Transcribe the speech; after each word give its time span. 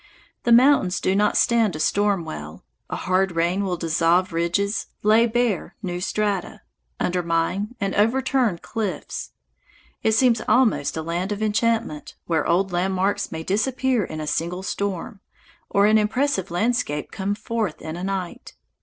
The 0.45 0.51
mountains 0.51 0.99
do 0.99 1.15
not 1.15 1.37
stand 1.37 1.75
a 1.75 1.79
storm 1.79 2.25
well. 2.25 2.63
A 2.89 2.95
hard 2.95 3.33
rain 3.33 3.63
will 3.63 3.77
dissolve 3.77 4.33
ridges, 4.33 4.87
lay 5.03 5.27
bare 5.27 5.75
new 5.83 6.01
strata, 6.01 6.61
undermine 6.99 7.75
and 7.79 7.93
overturn 7.93 8.57
cliffs. 8.63 9.29
It 10.01 10.13
seems 10.13 10.41
almost 10.47 10.97
a 10.97 11.03
land 11.03 11.31
of 11.31 11.43
enchantment, 11.43 12.15
where 12.25 12.47
old 12.47 12.71
landmarks 12.71 13.31
may 13.31 13.43
disappear 13.43 14.03
in 14.03 14.19
a 14.19 14.25
single 14.25 14.63
storm, 14.63 15.19
or 15.69 15.85
an 15.85 15.99
impressive 15.99 16.49
landscape 16.49 17.11
come 17.11 17.35
forth 17.35 17.79
in 17.79 17.95
a 17.95 18.03
night. 18.03 18.55